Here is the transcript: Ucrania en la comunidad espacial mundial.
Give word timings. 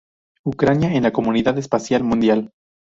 Ucrania 0.43 0.95
en 0.95 1.03
la 1.03 1.11
comunidad 1.13 1.59
espacial 1.59 2.03
mundial. 2.03 2.51